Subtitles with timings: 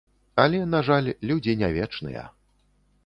[0.43, 2.23] Але, на жаль, людзі не вечныя.